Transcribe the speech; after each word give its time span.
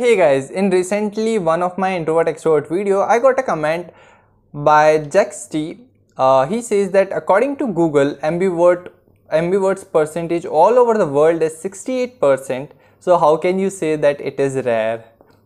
Hey 0.00 0.16
guys, 0.16 0.50
in 0.50 0.70
recently 0.70 1.38
one 1.38 1.62
of 1.62 1.76
my 1.76 1.94
introvert 1.94 2.26
extrovert 2.26 2.70
video, 2.70 3.02
I 3.02 3.18
got 3.18 3.38
a 3.38 3.42
comment 3.42 3.90
by 4.54 5.00
Jaxty. 5.00 5.80
Uh, 6.16 6.46
he 6.46 6.62
says 6.62 6.90
that 6.92 7.10
according 7.12 7.56
to 7.58 7.66
Google, 7.66 8.14
ambivert 8.28 8.88
ambiverts 9.30 9.84
percentage 9.92 10.46
all 10.46 10.78
over 10.78 10.96
the 10.96 11.06
world 11.06 11.42
is 11.42 11.52
68%. 11.62 12.70
So 12.98 13.18
how 13.18 13.36
can 13.36 13.58
you 13.58 13.68
say 13.68 13.96
that 13.96 14.22
it 14.22 14.40
is 14.40 14.54
rare? 14.64 15.04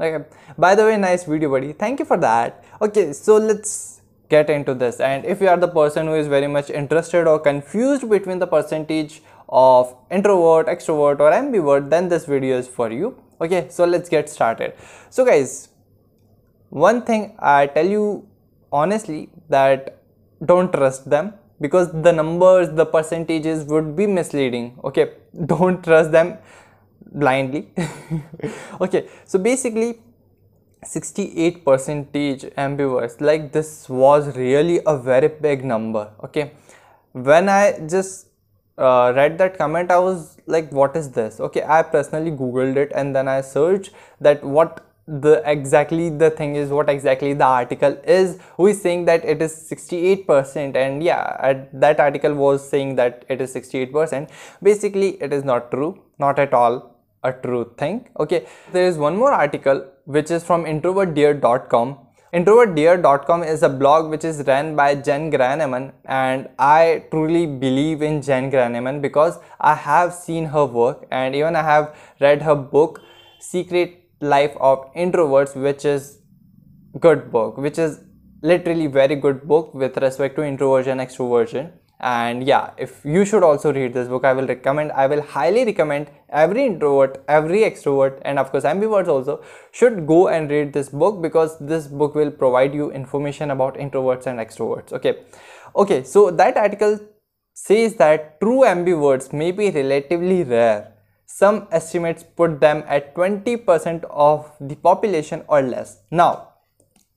Okay. 0.00 0.24
By 0.56 0.76
the 0.76 0.84
way, 0.84 0.96
nice 0.96 1.24
video, 1.24 1.50
buddy. 1.50 1.72
Thank 1.72 1.98
you 1.98 2.04
for 2.04 2.16
that. 2.18 2.64
Okay, 2.80 3.12
so 3.14 3.38
let's 3.38 4.00
get 4.28 4.48
into 4.48 4.74
this. 4.74 5.00
And 5.00 5.24
if 5.24 5.40
you 5.40 5.48
are 5.48 5.56
the 5.56 5.74
person 5.82 6.06
who 6.06 6.14
is 6.14 6.28
very 6.28 6.46
much 6.46 6.70
interested 6.70 7.26
or 7.26 7.40
confused 7.40 8.08
between 8.08 8.38
the 8.38 8.46
percentage 8.46 9.22
of 9.48 9.92
introvert, 10.08 10.68
extrovert, 10.68 11.18
or 11.18 11.32
ambivert, 11.32 11.90
then 11.90 12.08
this 12.08 12.26
video 12.26 12.56
is 12.58 12.68
for 12.68 12.92
you 12.92 13.16
okay 13.40 13.66
so 13.68 13.84
let's 13.84 14.08
get 14.08 14.28
started. 14.28 14.74
So 15.10 15.24
guys 15.24 15.68
one 16.70 17.02
thing 17.02 17.36
i 17.38 17.66
tell 17.66 17.86
you 17.86 18.26
honestly 18.72 19.28
that 19.48 20.02
don't 20.44 20.72
trust 20.72 21.08
them 21.08 21.32
because 21.60 21.90
the 22.06 22.12
numbers 22.12 22.68
the 22.70 22.84
percentages 22.84 23.64
would 23.64 23.94
be 23.96 24.06
misleading. 24.06 24.78
Okay 24.84 25.12
don't 25.46 25.82
trust 25.82 26.12
them 26.12 26.38
blindly. 27.12 27.68
Okay 28.80 29.08
so 29.24 29.38
basically 29.38 30.00
68 30.84 31.64
percentage 31.64 32.42
ambiverts 32.64 33.20
like 33.20 33.52
this 33.52 33.88
was 33.88 34.36
really 34.36 34.80
a 34.86 34.96
very 34.96 35.28
big 35.28 35.64
number. 35.64 36.10
Okay 36.24 36.52
when 37.12 37.48
i 37.48 37.78
just 37.88 38.25
uh, 38.78 39.12
read 39.16 39.38
that 39.38 39.56
comment 39.58 39.90
i 39.90 39.98
was 39.98 40.36
like 40.46 40.70
what 40.72 40.96
is 40.96 41.10
this? 41.10 41.40
Okay 41.40 41.62
i 41.66 41.82
personally 41.82 42.30
googled 42.30 42.76
it 42.76 42.92
and 42.94 43.14
then 43.14 43.28
i 43.28 43.40
searched 43.40 43.90
that 44.20 44.44
what 44.44 44.82
the 45.08 45.40
exactly 45.46 46.08
the 46.10 46.30
thing 46.30 46.56
is 46.56 46.70
what 46.70 46.88
exactly 46.88 47.32
the 47.32 47.44
article 47.44 47.96
is. 48.04 48.38
Who 48.56 48.66
is 48.66 48.82
saying 48.82 49.04
that 49.04 49.24
it 49.24 49.40
is 49.40 49.54
68 49.54 50.26
percent? 50.26 50.76
And 50.76 51.02
yeah 51.02 51.64
that 51.72 52.00
article 52.00 52.34
was 52.34 52.68
saying 52.68 52.96
that 52.96 53.24
it 53.28 53.40
is 53.40 53.52
68 53.52 53.92
percent. 53.92 54.30
Basically 54.62 55.10
it 55.22 55.32
is 55.32 55.44
not 55.44 55.70
true 55.70 56.00
not 56.18 56.38
at 56.38 56.52
all 56.52 56.96
a 57.22 57.32
true 57.32 57.72
thing. 57.78 58.08
Okay 58.18 58.46
there 58.72 58.86
is 58.86 58.98
one 58.98 59.16
more 59.16 59.32
article 59.32 59.86
which 60.04 60.30
is 60.30 60.44
from 60.44 60.64
introvertdear.com 60.64 61.98
IntrovertDear.com 62.34 63.44
is 63.44 63.62
a 63.62 63.68
blog 63.68 64.10
which 64.10 64.24
is 64.24 64.42
run 64.48 64.74
by 64.74 64.96
Jenn 64.96 65.30
Granneman 65.30 65.92
and 66.06 66.48
I 66.58 67.04
truly 67.12 67.46
believe 67.46 68.02
in 68.02 68.20
Jenn 68.20 68.50
Granneman 68.50 69.00
because 69.00 69.38
I 69.60 69.74
have 69.74 70.12
seen 70.12 70.46
her 70.46 70.64
work 70.64 71.06
and 71.12 71.36
even 71.36 71.54
I 71.54 71.62
have 71.62 71.94
read 72.20 72.42
her 72.42 72.56
book 72.56 73.00
Secret 73.38 74.02
Life 74.20 74.56
of 74.58 74.92
Introverts 74.94 75.54
which 75.54 75.84
is 75.84 76.18
good 76.98 77.30
book 77.30 77.58
which 77.58 77.78
is 77.78 78.00
literally 78.42 78.88
very 78.88 79.14
good 79.14 79.46
book 79.46 79.72
with 79.72 79.96
respect 79.98 80.34
to 80.36 80.42
introversion 80.42 80.98
extroversion 80.98 81.70
and 82.00 82.46
yeah 82.46 82.70
if 82.76 83.04
you 83.04 83.24
should 83.24 83.42
also 83.42 83.72
read 83.72 83.94
this 83.94 84.06
book 84.06 84.24
i 84.24 84.32
will 84.32 84.46
recommend 84.46 84.92
i 84.92 85.06
will 85.06 85.22
highly 85.22 85.64
recommend 85.64 86.10
every 86.28 86.66
introvert 86.66 87.24
every 87.26 87.60
extrovert 87.60 88.20
and 88.22 88.38
of 88.38 88.50
course 88.50 88.64
ambiverts 88.64 89.08
also 89.08 89.42
should 89.72 90.06
go 90.06 90.28
and 90.28 90.50
read 90.50 90.72
this 90.72 90.88
book 90.88 91.22
because 91.22 91.58
this 91.58 91.86
book 91.86 92.14
will 92.14 92.30
provide 92.30 92.74
you 92.74 92.90
information 92.90 93.50
about 93.50 93.76
introverts 93.76 94.26
and 94.26 94.38
extroverts. 94.38 94.92
Okay. 94.92 95.24
Okay 95.74 96.02
so 96.02 96.30
that 96.30 96.56
article 96.56 96.98
says 97.52 97.96
that 97.96 98.40
true 98.40 98.60
ambiverts 98.72 99.32
may 99.32 99.50
be 99.50 99.70
relatively 99.70 100.42
rare. 100.42 100.92
Some 101.26 101.66
estimates 101.70 102.22
put 102.22 102.60
them 102.60 102.84
at 102.86 103.14
20% 103.14 104.04
of 104.10 104.52
the 104.60 104.76
population 104.76 105.42
or 105.48 105.60
less. 105.62 105.98
Now 106.10 106.55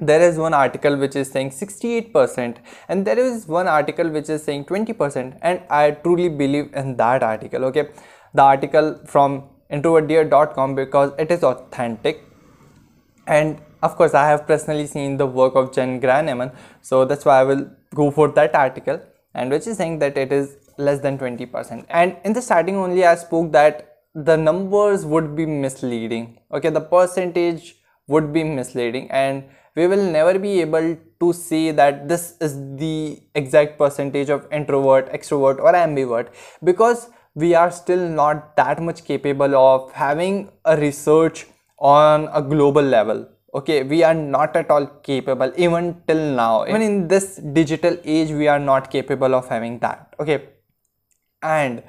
there 0.00 0.20
is 0.20 0.38
one 0.38 0.54
article 0.54 0.96
which 0.96 1.14
is 1.14 1.30
saying 1.30 1.50
68% 1.50 2.56
and 2.88 3.06
there 3.06 3.18
is 3.18 3.46
one 3.46 3.68
article 3.68 4.08
which 4.10 4.28
is 4.28 4.42
saying 4.42 4.64
20% 4.64 5.38
and 5.40 5.60
I 5.70 5.92
truly 5.92 6.28
believe 6.28 6.72
in 6.74 6.96
that 6.96 7.22
article 7.22 7.64
okay? 7.66 7.88
The 8.34 8.42
article 8.42 9.00
from 9.06 9.44
introvertdear.com 9.70 10.74
because 10.74 11.12
it 11.18 11.30
is 11.30 11.44
authentic 11.44 12.24
and 13.28 13.60
of 13.82 13.96
course 13.96 14.14
I 14.14 14.26
have 14.28 14.46
personally 14.48 14.86
seen 14.86 15.16
the 15.16 15.26
work 15.26 15.54
of 15.54 15.72
Jenn 15.72 16.00
Granneman 16.00 16.52
so 16.82 17.04
that's 17.04 17.24
why 17.24 17.40
I 17.40 17.44
will 17.44 17.70
go 17.94 18.10
for 18.10 18.28
that 18.28 18.54
article 18.54 19.00
and 19.32 19.50
which 19.50 19.68
is 19.68 19.76
saying 19.76 20.00
that 20.00 20.18
it 20.18 20.32
is 20.32 20.56
less 20.76 20.98
than 20.98 21.18
20% 21.18 21.86
and 21.88 22.16
in 22.24 22.32
the 22.32 22.42
starting 22.42 22.74
only 22.74 23.04
I 23.04 23.14
spoke 23.14 23.52
that 23.52 23.90
the 24.12 24.36
numbers 24.36 25.04
would 25.04 25.36
be 25.36 25.46
misleading 25.46 26.40
okay? 26.52 26.70
The 26.70 26.80
percentage 26.80 27.76
would 28.08 28.32
be 28.32 28.42
misleading 28.42 29.08
and 29.10 29.44
we 29.76 29.86
will 29.86 30.04
never 30.10 30.38
be 30.38 30.60
able 30.60 30.96
to 31.20 31.32
say 31.32 31.70
that 31.70 32.08
this 32.08 32.36
is 32.40 32.54
the 32.76 33.20
exact 33.34 33.78
percentage 33.78 34.30
of 34.30 34.46
introvert, 34.52 35.12
extrovert 35.12 35.58
or 35.58 35.72
ambivert 35.72 36.28
because 36.62 37.10
we 37.34 37.54
are 37.54 37.70
still 37.70 38.08
not 38.08 38.56
that 38.56 38.80
much 38.80 39.04
capable 39.04 39.56
of 39.56 39.90
having 39.92 40.50
a 40.64 40.76
research 40.76 41.46
on 41.78 42.28
a 42.32 42.40
global 42.40 42.82
level. 42.82 43.28
Okay 43.54 43.82
we 43.82 44.02
are 44.02 44.14
not 44.14 44.56
at 44.56 44.70
all 44.70 44.86
capable 44.86 45.52
even 45.56 46.02
till 46.06 46.34
now. 46.34 46.66
Even 46.66 46.82
in 46.82 47.08
this 47.08 47.36
digital 47.36 47.96
age 48.04 48.30
we 48.30 48.48
are 48.48 48.58
not 48.58 48.90
capable 48.90 49.34
of 49.34 49.48
having 49.48 49.78
that. 49.80 50.14
Okay 50.20 50.48
and 51.42 51.82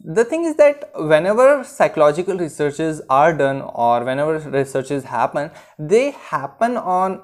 the 0.00 0.24
thing 0.24 0.44
is 0.44 0.56
that 0.56 0.90
whenever 0.96 1.62
psychological 1.64 2.36
researches 2.36 3.00
are 3.08 3.32
done 3.32 3.60
or 3.62 4.04
whenever 4.04 4.38
researches 4.50 5.04
happen 5.04 5.50
they 5.78 6.10
happen 6.10 6.76
on 6.76 7.20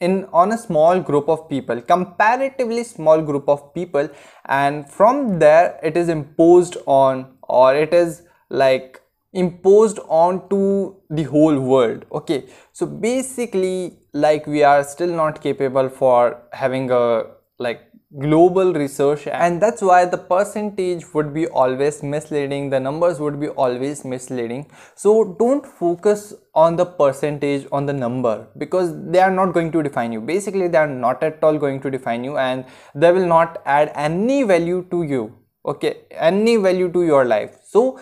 in 0.00 0.24
on 0.32 0.52
a 0.52 0.58
small 0.58 1.00
group 1.00 1.28
of 1.28 1.48
people 1.48 1.80
comparatively 1.80 2.84
small 2.84 3.20
group 3.20 3.48
of 3.48 3.74
people 3.74 4.08
and 4.44 4.88
from 4.88 5.38
there 5.40 5.80
it 5.82 5.96
is 5.96 6.08
imposed 6.08 6.76
on 6.86 7.26
or 7.48 7.74
it 7.74 7.92
is 7.92 8.22
like 8.48 9.00
imposed 9.32 9.98
on 10.08 10.48
to 10.48 10.96
the 11.10 11.24
whole 11.24 11.58
world 11.60 12.04
okay? 12.12 12.48
So 12.72 12.86
basically 12.86 13.98
like 14.12 14.46
we 14.46 14.62
are 14.62 14.82
still 14.84 15.14
not 15.14 15.42
capable 15.42 15.88
for 15.88 16.42
having 16.52 16.90
a 16.90 17.24
like 17.58 17.87
global 18.16 18.72
research 18.72 19.26
and 19.26 19.60
that's 19.60 19.82
why 19.82 20.06
the 20.06 20.16
percentage 20.16 21.04
would 21.12 21.34
be 21.34 21.46
always 21.48 22.02
misleading 22.02 22.70
the 22.70 22.80
numbers 22.80 23.20
would 23.20 23.38
be 23.38 23.48
always 23.48 24.02
misleading. 24.02 24.66
So 24.94 25.36
don't 25.38 25.66
focus 25.66 26.32
on 26.54 26.76
the 26.76 26.86
percentage 26.86 27.66
on 27.70 27.84
the 27.84 27.92
number 27.92 28.48
because 28.56 28.94
they 29.10 29.20
are 29.20 29.30
not 29.30 29.52
going 29.52 29.72
to 29.72 29.82
define 29.82 30.12
you. 30.12 30.22
Basically 30.22 30.68
they 30.68 30.78
are 30.78 30.88
not 30.88 31.22
at 31.22 31.44
all 31.44 31.58
going 31.58 31.80
to 31.82 31.90
define 31.90 32.24
you 32.24 32.38
and 32.38 32.64
they 32.94 33.12
will 33.12 33.26
not 33.26 33.60
add 33.66 33.92
any 33.94 34.42
value 34.42 34.86
to 34.90 35.02
you 35.02 35.36
okay? 35.66 35.96
Any 36.10 36.56
value 36.56 36.90
to 36.90 37.02
your 37.04 37.26
life. 37.26 37.58
So 37.64 38.00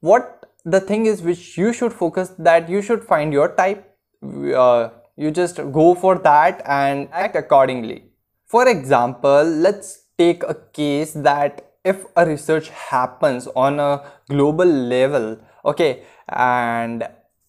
what 0.00 0.50
the 0.66 0.80
thing 0.80 1.06
is 1.06 1.22
which 1.22 1.56
you 1.56 1.72
should 1.72 1.94
focus 1.94 2.34
that 2.38 2.68
you 2.68 2.82
should 2.82 3.02
find 3.02 3.32
your 3.32 3.54
type 3.54 3.90
uh, 4.54 4.90
you 5.16 5.30
just 5.30 5.56
go 5.72 5.94
for 5.94 6.18
that 6.18 6.62
and 6.66 7.08
act 7.12 7.36
accordingly 7.36 8.10
for 8.54 8.68
example, 8.68 9.42
let's 9.66 10.04
take 10.16 10.44
a 10.44 10.54
case 10.72 11.12
that 11.28 11.72
if 11.84 12.04
a 12.16 12.24
research 12.24 12.68
happens 12.68 13.48
on 13.56 13.80
a 13.80 14.00
global 14.28 14.64
level, 14.64 15.38
okay, 15.64 16.04
and 16.28 17.02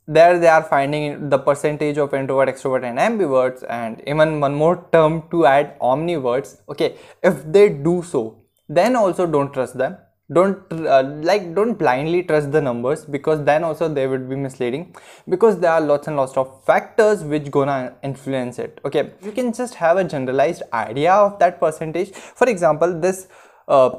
there 0.07 0.39
they 0.39 0.47
are 0.47 0.63
finding 0.63 1.29
the 1.29 1.37
percentage 1.37 1.99
of 1.99 2.15
introvert, 2.15 2.49
extrovert 2.49 2.83
and 2.83 2.97
ambiverts 2.97 3.63
and 3.69 4.01
even 4.07 4.39
one 4.39 4.55
more 4.55 4.87
term 4.91 5.21
to 5.29 5.45
add 5.45 5.79
omniverts, 5.79 6.57
okay, 6.69 6.95
if 7.21 7.43
they 7.51 7.69
do 7.69 8.01
so, 8.01 8.41
then 8.67 8.95
also 8.95 9.27
don't 9.27 9.53
trust 9.53 9.77
them 9.77 9.97
don't 10.33 10.59
uh, 10.71 11.03
like 11.21 11.53
don't 11.53 11.77
blindly 11.77 12.23
trust 12.23 12.51
the 12.51 12.61
numbers 12.61 13.05
because 13.05 13.43
then 13.45 13.63
also 13.63 13.87
they 13.87 14.07
would 14.07 14.27
be 14.27 14.35
misleading. 14.35 14.95
Because 15.29 15.59
there 15.59 15.71
are 15.71 15.81
lots 15.81 16.07
and 16.07 16.17
lots 16.17 16.35
of 16.35 16.63
factors 16.65 17.23
which 17.23 17.51
gonna 17.51 17.93
influence 18.03 18.57
it 18.59 18.79
okay? 18.85 19.11
You 19.21 19.31
can 19.31 19.53
just 19.53 19.75
have 19.75 19.97
a 19.97 20.03
generalized 20.03 20.63
idea 20.73 21.13
of 21.13 21.37
that 21.39 21.59
percentage. 21.59 22.11
For 22.13 22.49
example 22.49 22.99
this 22.99 23.27
uh, 23.67 23.91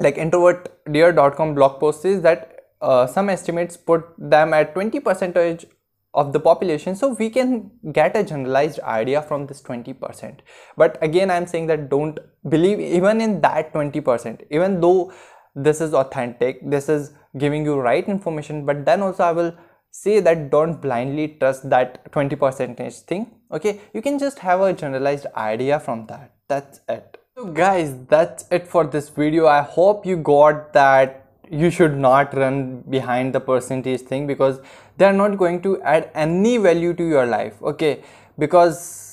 like 0.00 0.16
introvertdear.com 0.16 1.54
blog 1.54 1.80
post 1.80 2.02
says 2.02 2.20
that 2.22 2.52
uh, 2.82 3.06
some 3.06 3.30
estimates 3.30 3.76
put 3.76 4.04
them 4.18 4.52
at 4.52 4.74
20 4.74 5.00
percentage 5.00 5.66
of 6.12 6.32
the 6.32 6.40
population 6.40 6.96
so 6.96 7.14
we 7.18 7.28
can 7.28 7.70
get 7.92 8.16
a 8.16 8.24
generalized 8.24 8.80
idea 8.80 9.20
from 9.22 9.46
this 9.46 9.60
20% 9.62 10.38
but 10.76 10.98
again 11.02 11.30
i'm 11.30 11.46
saying 11.46 11.66
that 11.66 11.90
don't 11.90 12.18
believe 12.48 12.80
even 12.80 13.20
in 13.20 13.40
that 13.42 13.72
20% 13.74 14.44
even 14.50 14.80
though 14.80 15.12
this 15.56 15.80
is 15.80 15.94
authentic 15.94 16.58
this 16.70 16.88
is 16.88 17.12
giving 17.38 17.64
you 17.64 17.78
right 17.80 18.08
information 18.08 18.64
but 18.64 18.84
then 18.84 19.02
also 19.02 19.24
i 19.24 19.32
will 19.32 19.52
say 19.90 20.20
that 20.20 20.50
don't 20.50 20.80
blindly 20.82 21.28
trust 21.40 21.68
that 21.70 22.00
20 22.12 22.36
percentage 22.36 22.96
thing 23.10 23.30
okay? 23.50 23.80
You 23.94 24.02
can 24.02 24.18
just 24.18 24.40
have 24.40 24.60
a 24.60 24.72
generalized 24.72 25.26
idea 25.36 25.80
from 25.80 26.06
that 26.06 26.32
that's 26.48 26.80
it. 26.88 27.18
So 27.36 27.46
guys 27.46 27.94
that's 28.08 28.44
it 28.50 28.66
for 28.66 28.84
this 28.84 29.08
video. 29.08 29.46
I 29.46 29.62
hope 29.62 30.06
you 30.06 30.16
got 30.16 30.72
that 30.72 31.22
you 31.50 31.70
should 31.70 31.96
not 31.96 32.34
run 32.34 32.82
behind 32.90 33.34
the 33.34 33.40
percentage 33.40 34.00
thing 34.02 34.26
because 34.26 34.60
they 34.96 35.04
are 35.04 35.12
not 35.12 35.38
going 35.38 35.62
to 35.62 35.80
add 35.82 36.10
any 36.14 36.56
value 36.58 36.92
to 36.94 37.04
your 37.04 37.26
life 37.26 37.62
okay? 37.62 38.02
Because 38.38 39.05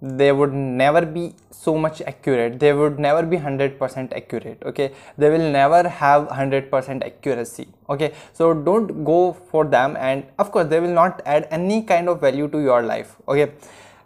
they 0.00 0.30
would 0.30 0.52
never 0.52 1.04
be 1.04 1.34
so 1.50 1.76
much 1.76 2.00
accurate. 2.02 2.60
They 2.60 2.72
would 2.72 2.98
never 2.98 3.22
be 3.22 3.36
100% 3.36 4.12
accurate 4.12 4.62
okay? 4.64 4.92
They 5.16 5.28
will 5.30 5.50
never 5.50 5.88
have 5.88 6.28
100% 6.28 7.04
accuracy 7.04 7.68
okay? 7.90 8.12
So 8.32 8.54
don't 8.54 9.04
go 9.04 9.32
for 9.32 9.64
them 9.64 9.96
and 9.98 10.24
of 10.38 10.52
course 10.52 10.68
they 10.68 10.80
will 10.80 10.94
not 10.94 11.20
add 11.26 11.48
any 11.50 11.82
kind 11.82 12.08
of 12.08 12.20
value 12.20 12.48
to 12.48 12.60
your 12.60 12.82
life 12.82 13.16
okay? 13.26 13.52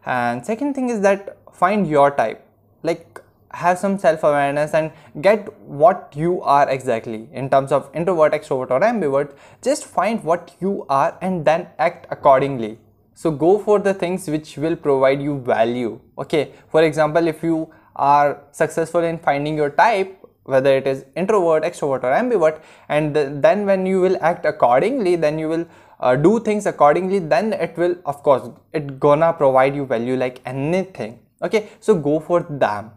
And 0.07 0.45
second 0.45 0.75
thing 0.75 0.89
is 0.89 1.01
that 1.01 1.37
find 1.53 1.87
your 1.87 2.11
type. 2.11 2.47
Like 2.83 3.21
have 3.51 3.79
some 3.79 3.99
self-awareness 3.99 4.73
and 4.73 4.91
get 5.21 5.53
what 5.61 6.15
you 6.17 6.41
are 6.41 6.69
exactly. 6.71 7.29
In 7.33 7.51
terms 7.51 7.71
of 7.71 7.91
introvert 7.93 8.33
extrovert 8.33 8.71
or 8.71 8.81
ambivert 8.81 9.35
just 9.63 9.85
find 9.85 10.25
what 10.25 10.57
you 10.61 10.87
are 10.89 11.19
and 11.21 11.45
then 11.45 11.69
act 11.79 12.07
accordingly 12.11 12.79
so 13.15 13.31
go 13.31 13.59
for 13.59 13.79
the 13.79 13.93
things 13.95 14.27
which 14.29 14.57
will 14.57 14.77
provide 14.77 15.23
you 15.23 15.39
value. 15.41 16.01
Okay. 16.19 16.53
For 16.69 16.83
example 16.83 17.27
if 17.27 17.43
you 17.43 17.71
are 17.95 18.43
successful 18.53 19.03
in 19.03 19.19
finding 19.19 19.57
your 19.57 19.71
type 19.71 20.19
whether 20.45 20.77
it 20.77 20.87
is 20.87 21.05
introvert 21.15 21.63
extrovert 21.63 22.03
or 22.03 22.11
ambivert 22.11 22.61
and 22.89 23.15
then 23.15 23.65
when 23.65 23.87
you 23.87 24.01
will 24.01 24.17
act 24.21 24.45
accordingly 24.45 25.15
then 25.15 25.39
you 25.39 25.49
will 25.49 25.65
uh, 26.01 26.17
do 26.17 26.41
things 26.41 26.67
accordingly 26.67 27.21
then 27.21 27.53
it 27.53 27.77
will 27.77 27.95
of 28.07 28.23
course 28.25 28.51
it 28.73 28.99
gonna 28.99 29.33
provide 29.33 29.75
you 29.75 29.85
value 29.85 30.17
like 30.17 30.41
anything. 30.47 31.19
Okay. 31.43 31.69
So 31.81 31.95
go 31.95 32.19
for 32.19 32.41
them. 32.49 32.93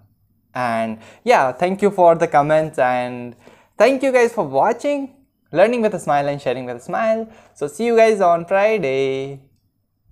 And 0.54 1.00
yeah 1.24 1.52
thank 1.52 1.82
you 1.82 1.92
for 1.92 2.16
the 2.16 2.28
comments 2.28 2.80
and 2.80 3.36
thank 3.78 4.02
you 4.02 4.14
guys 4.14 4.32
for 4.34 4.48
watching 4.48 5.14
learning 5.52 5.82
with 5.82 5.94
a 5.94 6.00
smile 6.00 6.28
and 6.28 6.42
sharing 6.42 6.66
with 6.66 6.78
a 6.78 6.80
smile. 6.80 7.30
So 7.54 7.68
see 7.68 7.86
you 7.86 7.98
guys 7.98 8.22
on 8.22 8.46
friday 8.46 9.42